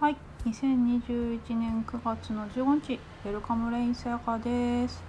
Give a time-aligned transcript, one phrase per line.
[0.00, 5.02] はい、2021年9月の15日、ウェルカムレインさやかです。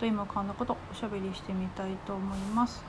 [0.00, 2.82] と浮かんだことおしゃべりしてみたいと思います。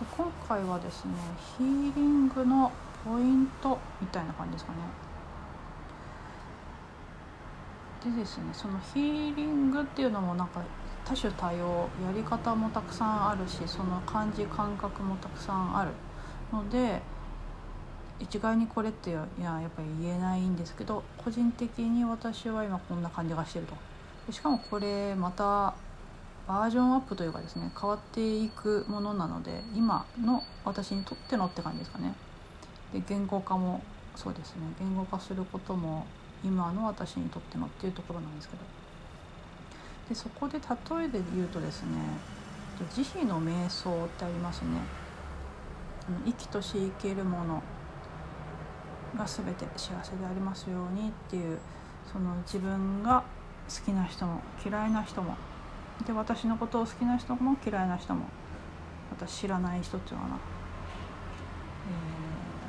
[0.00, 1.12] で今回はですね、
[1.58, 2.72] ヒーリングの
[3.04, 4.78] ポイントみたいな感じですかね。
[8.02, 10.62] でですね、そのヒーリングっていうのもなんか
[11.04, 15.90] 多種多様、やり方もたくさんあるし、その感じ感覚もたくさんある
[16.50, 17.02] ので。
[18.20, 24.32] 一概にこれっていややっぱり言えないんですけど個人的に私は今こんな感じがしてると。
[24.32, 25.74] しかもこれまた
[26.46, 32.14] バージョンアップというかですね変わっていくものなので今の私にとってのって感じですかね。
[32.92, 33.82] で言語化も
[34.14, 34.62] そうですね。
[34.78, 36.06] 言語化することも
[36.44, 38.62] 今の私にとってのっていうところなんですけど。
[40.08, 42.18] でそこで例えで言うとですね
[42.92, 44.82] 慈悲の瞑想ってありますね。
[46.26, 47.62] 生きとし生けるもの。
[49.16, 51.58] が全て幸せでありますようにっていう
[52.10, 53.24] その自分が
[53.68, 55.36] 好きな人も嫌いな人も
[56.06, 58.24] で私のことを好きな人も嫌いな人も
[59.10, 60.38] 私知らない人っていうのはな、え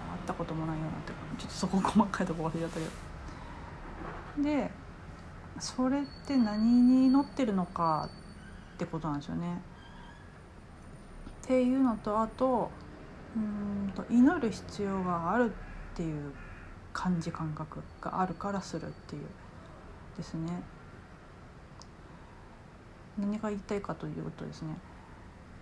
[0.09, 2.85] ー、会ったこともないようなってちょっとそこ 細かいとこ忘れちゃったけ
[4.41, 4.71] どで
[5.59, 8.09] それって何に乗ってるのか
[8.75, 9.61] ってことなんですよね。
[11.43, 12.71] っていうのとあと
[13.35, 15.53] うんと祈る必要がある
[15.91, 16.31] っていう
[16.93, 19.21] 感じ感覚があるからするっていう
[20.17, 20.63] ですね。
[23.17, 24.75] 何が言いたいかというとですね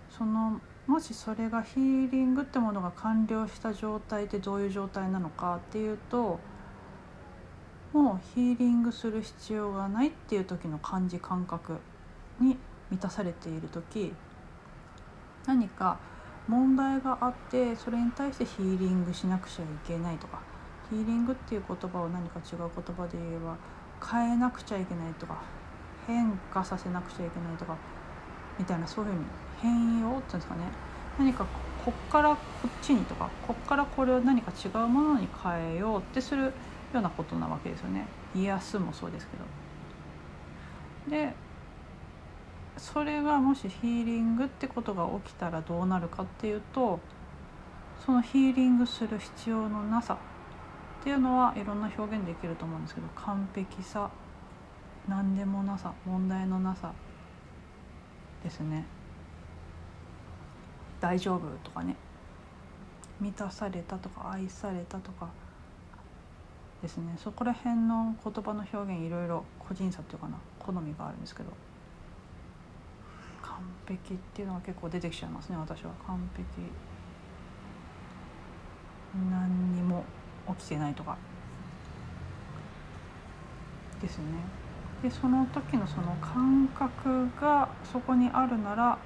[0.09, 6.39] そのもしそれがヒーリングってものが完了した状態ってどういう状態なのかっていうと
[7.93, 11.77] もうヒーリングする必要がないっていう時の感じ感覚
[12.39, 12.57] に
[12.89, 14.13] 満たされている時
[15.45, 15.99] 何か
[16.49, 20.41] 問題があってそれに対してヒーリングしなくちゃいけないとか。
[20.89, 23.55] ヒーリングっていう言葉を何か違う言葉で言えば
[24.03, 25.43] 変えなくちゃいけないとか。
[26.07, 27.77] 変化させなくちゃいけないとか。
[28.57, 29.25] みたいなそういうふうに
[29.61, 30.61] 変容っていうんですかね。
[31.19, 31.45] 何か
[31.85, 33.29] こっからこっちにとか。
[33.47, 36.51] こっからこれを何か違うものに変えようってするよ
[36.95, 38.07] うなことなわけですよね。
[38.33, 39.37] 癒すもそうですけ
[41.11, 41.15] ど。
[41.15, 41.35] で
[42.77, 46.99] それがもしヒーリングってことが起きたらどうなるかっていうと
[48.05, 50.17] そのヒーリングする必要のなさ
[51.01, 54.09] っていうのはいろんな表現できると思うんですけど完璧さ
[55.07, 56.93] 何でもなさ問題のなさ
[58.43, 58.85] ですね。
[61.01, 61.95] 大丈夫とかね。
[63.19, 65.29] 満たされたとか愛されたとか
[66.81, 67.15] ですね。
[67.17, 71.49] そこら辺の言葉の表現いろいろ個人差っていうかな好みがあるんですけど。
[73.89, 75.91] 璧っていうのが結構出てきちゃいますね私は。
[76.05, 76.45] 完璧。
[79.31, 80.03] 何にも
[80.59, 81.17] 起きてないとか。
[83.99, 84.25] ですね。
[85.01, 88.97] でその時のその感覚がそこにあるなら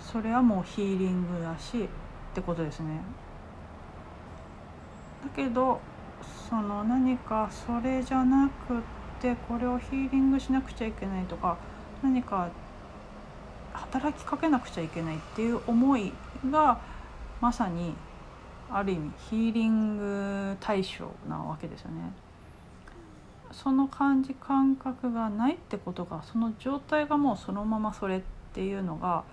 [0.00, 1.88] それはもうヒーリングだしっ
[2.34, 3.00] てことですね。
[5.24, 5.80] だけど
[6.48, 8.82] その何かそれじゃなくっ
[9.20, 11.56] てこれをヒーリングしなくちゃいけないとか
[12.02, 12.50] 何か
[13.80, 16.12] 働きかけなくちゃいけないっていう思い
[16.50, 16.80] が
[17.40, 17.94] まさに
[18.70, 22.12] ある意味ヒーリング対象なわけですよね。
[23.52, 29.24] その感じ感覚がないってことがその状態がもうそのままそれっていうのが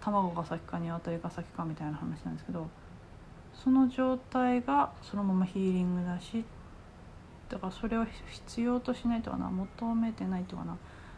[0.00, 2.68] 卵が先か鶏が先かみたいな話なんですけど
[3.52, 6.44] その状態がそのままヒーリングだし
[7.50, 10.76] だからそれを必要としないとかな求めてないとかな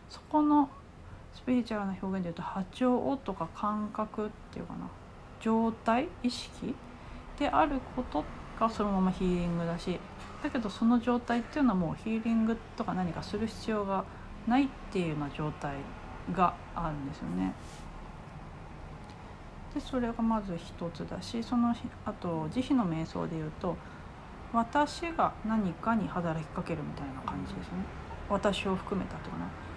[0.08, 0.68] そこの
[1.34, 4.88] スピリチュアルな表現で言うと波長とか感覚っていうかな。
[5.40, 6.74] 状態意識
[7.38, 8.22] であること
[8.58, 9.98] がそのままヒーリングだし
[10.42, 14.04] だけどその状態っていうのはもうヒーリングとか何かする必要が
[14.46, 15.76] ないっていうような状態
[16.34, 17.54] があるんですよね。
[19.74, 21.74] でそれがまず一つだしその
[22.04, 23.76] あと慈悲の瞑想で言うと
[24.52, 27.84] 私が何かに働きかけるみたいな感じですね。
[28.28, 29.69] 私を含めたとかな。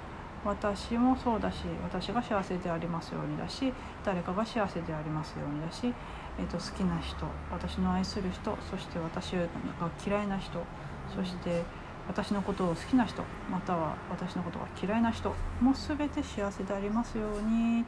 [0.46, 3.74] 私もそうだし私が幸せでありますようにだし
[4.04, 5.94] 誰かが幸せでありますようにだし、
[6.38, 9.48] えーと、好きな人私の愛する人そして私が
[10.06, 10.60] 嫌いな人
[11.16, 11.64] そして
[12.08, 17.86] 私のことを好きな人または私のことが嫌いな人も全て幸せでありますようにっ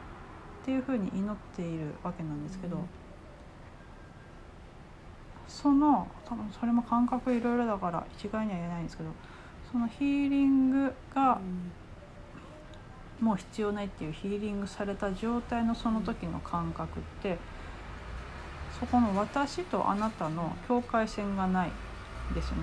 [0.64, 2.84] ていうふうに祈っているわけなんですけど、うん、
[5.48, 9.10] その多分それも感覚いろいろだから一概には言えないんですけど
[9.70, 11.72] そのヒーリングが、うん
[13.20, 17.38] もう必要ないっていうヒーリングされた状態のその時の感覚って
[18.80, 21.72] そこの私とあなたの境界線がない
[22.34, 22.58] ですね。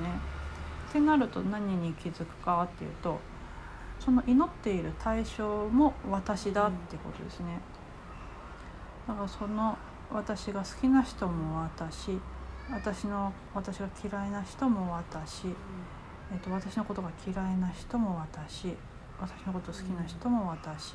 [0.91, 3.19] ってなると何に気づくかっていうと
[3.99, 7.61] その祈っている対象も私だってことですね。
[9.09, 9.79] だからその
[10.13, 12.19] 私が好きな人も私
[12.71, 18.77] 私の私が嫌いな人も私、えっと、私のことが嫌いな人も私
[19.23, 20.95] 私のこと好きな人も私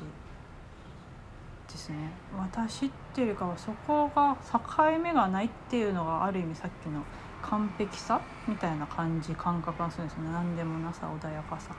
[1.66, 2.10] ですね。
[2.38, 7.02] 私っていうよりかはそこが境目がないっていうのがある意味さっきの
[7.42, 10.32] 完璧さみたいな感じ感覚がするんですよね。
[10.32, 11.74] 何でもなさ穏やかさ。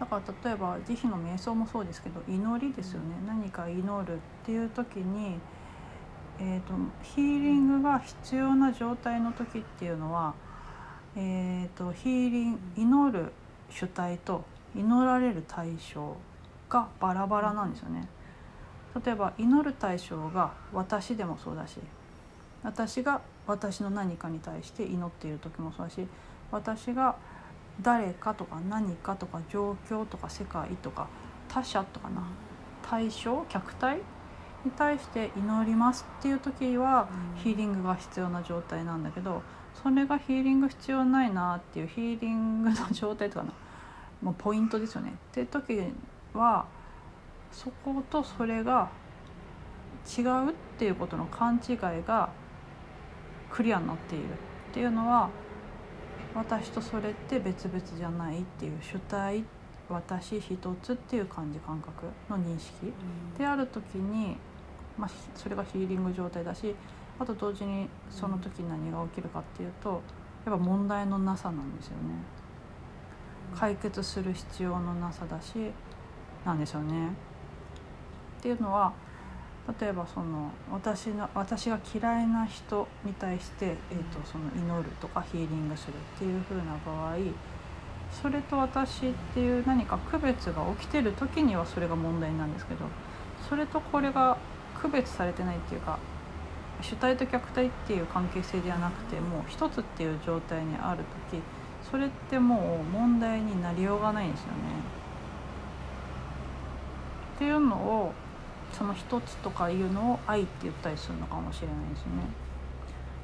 [0.00, 5.38] だから例えば慈悲の瞑想もそうですけど祈りですよね、何か祈るっていう時に、
[6.38, 10.34] えーと、ヒーリングが必要な状態の時っていうのは、
[11.16, 13.32] えーと、ヒーリン祈る
[13.70, 16.16] 主体と祈られる対象
[16.68, 18.08] がバラバラなんですよね。
[19.04, 21.78] 例えば祈る対象が私でもそうだし
[22.62, 26.06] 私が私の何かに対して祈っている時もそうだし
[26.50, 27.16] 私が
[27.82, 31.08] 誰かとか何かとか状況とか世界とか
[31.48, 32.22] 他者とかな
[32.82, 33.98] 対象客体
[34.64, 39.42] に対して祈りますっていう時はヒーリングが必要な状態なんだけど
[39.82, 43.52] それがヒーリング必要ないなっていうヒーリングの状態とかな
[44.22, 45.12] もうポイントですよね。
[45.12, 45.80] って時
[46.32, 46.66] は
[47.52, 48.90] そことそれが
[50.18, 51.76] 違うっていうことの勘違い
[52.06, 52.30] が
[53.50, 54.24] クリアになっている。
[54.24, 55.30] っていうのは
[56.34, 59.42] 私とそれって別々じゃないっていう主体
[59.88, 62.92] 私一つっていう感じ感覚の認識
[63.38, 64.36] である時に、
[64.98, 66.74] まあ、それがヒーリング状態だし
[67.18, 70.02] あと同時にその時何が起きるかっていうと
[70.44, 72.14] やっぱ問題のなさなんですよね。
[73.54, 75.54] 解決する必要のなさだし
[76.44, 77.08] なんですよね。
[78.38, 78.92] っていうのは
[79.80, 87.16] 例えばその私の私が嫌いな人に対して、えーと、その祈るとかヒーリングするっていう風な場合
[88.12, 92.84] それと私っていう何か区別が起きてる時にはそれが問題なんですけど
[93.48, 94.38] それとこれが
[94.80, 95.98] 区別されてないっていうか
[96.82, 101.42] 主体と客体っていう関係性ではなくてもう一つっていう状態にある時
[101.90, 104.52] それってもう問題になりようがないんですよね。
[107.36, 108.12] っていうのを
[108.72, 112.10] その一つとかいうのを愛って言ったりするのかもしれないですね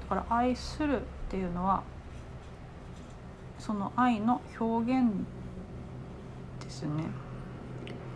[0.09, 1.83] だから愛するっていうのは
[3.59, 5.11] その愛の表現
[6.61, 7.05] ですね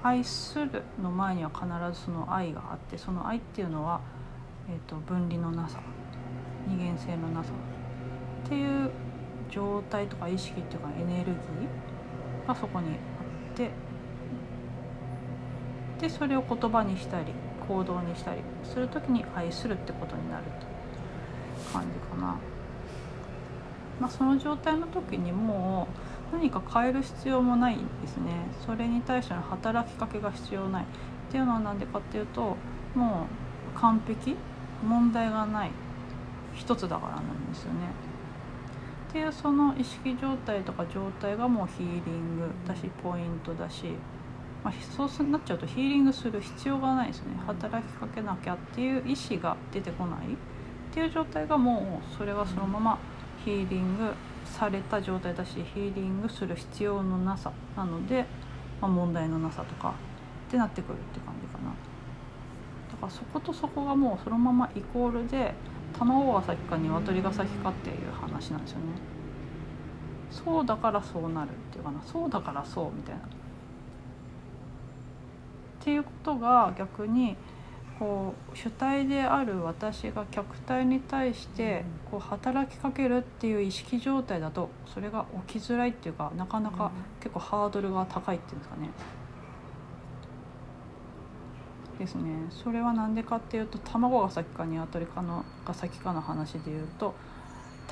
[0.02, 1.66] 愛するの前には必
[1.98, 4.00] ずその愛があってその愛っていうのは、
[4.68, 5.80] えーと、分離のなさ
[6.66, 7.50] 二元性のなさ
[8.46, 8.90] っていう
[9.50, 13.70] 状態とか意識っていうかエネルギーがそこにあって
[16.00, 17.32] でそれを言葉にしたり
[17.68, 22.38] 行動にしたりする時に愛するってことになると感じかな。
[24.00, 25.88] まあ、その状態の時にも
[26.32, 28.46] う何か変える必要もないですね。
[28.66, 30.84] それに対しての働きかけが必要ない。
[30.84, 30.86] っ
[31.30, 32.56] ていうのは何でかっていうと
[32.94, 33.26] も
[33.74, 34.36] う完璧。
[34.82, 35.70] 問題がない
[36.55, 37.81] 一つだからなんですよね。
[39.08, 43.94] っていうその意識状態とか状態がもうヒーリングだしポイントだし
[44.67, 44.75] まあ、
[45.08, 47.37] そうなっちゃうとヒーリングする必要がないですね。
[47.46, 50.26] 働きかけなきゃっていう意思が出てこない。
[50.26, 50.28] っ
[50.93, 52.99] ていう状態がもうそれがそのまま
[53.44, 54.12] ヒーリング
[54.44, 58.27] された状態だしヒーリングする必要のなさなので、
[58.81, 59.94] まあ、問題のなさとか
[60.48, 61.72] ってなってくるって感じかな。
[62.90, 65.55] だからそことそこがもうそのままイコールで
[65.98, 68.84] 卵が先か鶏が先かっていう話なんですよね。
[70.31, 72.00] そうだからそうなるっていうかな。
[72.02, 73.20] そうだからそうみたいな。
[73.22, 73.28] っ
[75.81, 77.36] ていうことが逆に
[77.98, 86.90] こう主体である私が客体に対してこう働きかけるっていう意識状態だとそれが起きづらいっていうかなかなか
[87.20, 88.90] 結構ハードルが高いっていうんですかね。
[91.98, 97.15] ですねそれは何でかっていうと卵が先か鶏かのが先かの話で言うと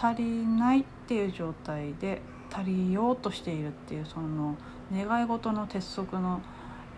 [0.00, 2.20] 足りないっていう状態で
[2.52, 4.56] 足りようとしているっていうその
[4.92, 6.40] 願い事の鉄則の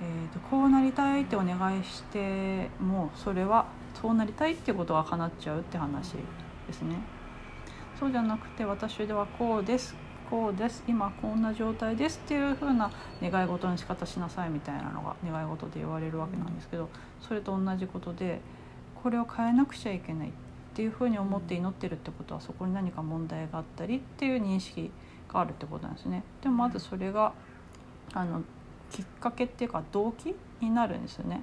[0.00, 3.66] えーと、こうなりたいってお願いしてもそれは
[4.00, 6.12] そうなりたいってことが叶っちゃうって話
[6.66, 6.96] ですね。
[7.98, 9.96] そうじゃなくて私ではこうです
[10.30, 12.90] こうです今こんな状態ですっていう風な
[13.23, 16.88] 願い事の仕方しなさいみたいなのが願い事で言われるわけなんですけど
[17.21, 18.40] それと同じことで
[19.02, 20.33] これを変えなくちゃいけないっ
[20.75, 24.90] ていう風に思って祈ってるってことはそこに何か問題があったりっていう認識
[25.33, 26.23] があるってことなんですね。
[26.42, 27.33] でもまずそれが
[28.12, 28.42] あの
[28.90, 31.42] きっかけっていうか動機になるんですよね。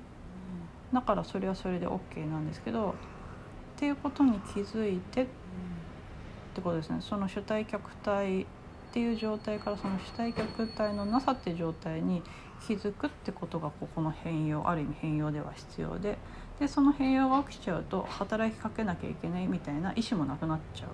[0.94, 2.94] だからそれはそれで OK なんですけどっ
[3.80, 5.26] ていうことに気づいてっ
[6.54, 8.46] てことですねその主体客体
[8.94, 12.22] っていう状態からその主体客体のなさっていう状態に
[12.68, 16.20] 気づくってことがここの変容ある意味変容では必要で
[16.60, 20.92] でその変容が起きちゃうと働きかけなきゃいけないみたいな意思もなくなっちゃうっ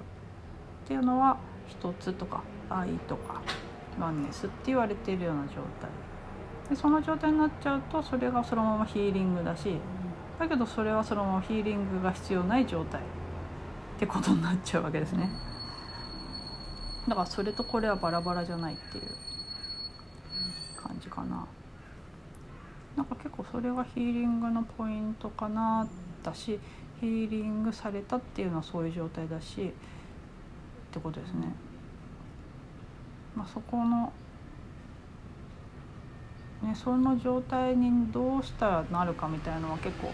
[0.87, 3.41] ていうのは一つとか愛とか
[3.99, 5.89] ワンネスって言われているような状態。
[6.69, 9.75] でその状態になっちゃうとそれがそのままヒーリングだし
[10.39, 13.03] だけどそれはそのままヒーリングが必要ない状態っ
[13.99, 15.29] てことになっちゃうわけですね。
[17.09, 19.03] だからそれとこれはバラバラじゃないっていう
[20.81, 21.47] 感じかな。
[22.95, 25.87] なんか結構それがヒーリングのポイントかな
[26.21, 26.59] だし
[26.99, 29.71] ヒーリングされたっていうのはそういう状態だしっ
[30.91, 31.53] てことですね。
[33.35, 34.13] まあそこの
[36.61, 40.11] ね、その状態にどうしたらなるかみたいなのは結構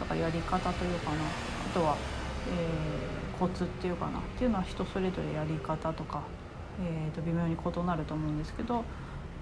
[0.00, 1.16] だからやり方というかな。
[1.24, 1.96] あとは、
[2.48, 6.22] えー、コツっていうかなっていうのは人それぞれやり方とか、
[6.80, 8.84] えー、と微妙に異なると思うんですけど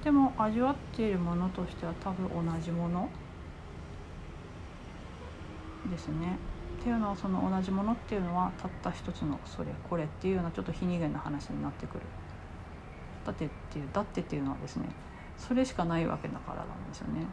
[0.04, 3.08] でも味わっているものとしては多分同じもの
[5.90, 6.38] ですね。
[6.80, 12.00] っていうのはその同じものっていうのはたった一つのそれこれっていうようなちょっと非二元な話になってくる。
[13.24, 14.86] だってっていうだってっていうのはですね
[15.36, 17.24] それしかないわけだからなんですよね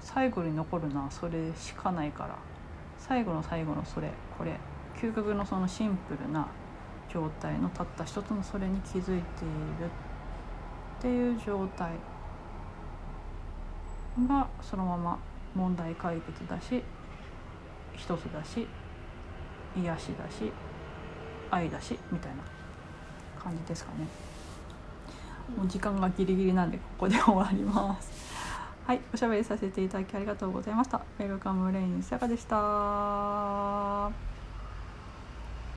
[0.00, 2.36] 最後に残るのはそれしかないから
[2.98, 4.58] 最後の最後のそれこれ
[5.04, 6.48] 究極のそのシンプルな
[7.12, 9.22] 状態のたった一つのそれに気づいている
[10.98, 11.90] っていう状態
[14.26, 15.18] がそのまま
[15.54, 16.82] 問題解決だし
[17.94, 18.66] 一つだし
[19.76, 20.50] 癒しだし
[21.50, 22.42] 愛だしみたいな
[23.38, 24.06] 感じですかね。
[25.54, 28.10] もう時間がギリギリなんでここで終わります。
[28.86, 31.02] はいおしゃべりさせていただきありがとうございました。
[31.18, 34.33] ウェルカムレインさやかでした。